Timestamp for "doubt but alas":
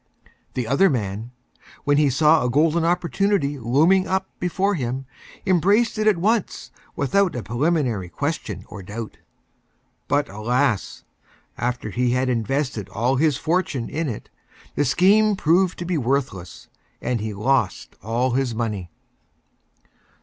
8.81-11.03